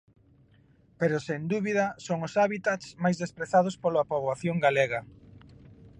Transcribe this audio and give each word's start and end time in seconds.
Pero 0.99 1.15
sen 1.27 1.41
dúbida 1.53 1.85
son 2.05 2.19
os 2.27 2.33
hábitats 2.41 2.85
máis 3.03 3.17
desprezados 3.23 3.75
pola 3.83 4.07
poboación 4.11 4.55
galega. 4.65 5.01